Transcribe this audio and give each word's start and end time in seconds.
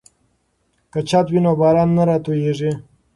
که 0.91 0.99
چت 1.09 1.25
وي 1.31 1.39
نو 1.45 1.51
باران 1.61 1.89
نه 1.97 2.03
راتوییږي. 2.09 2.71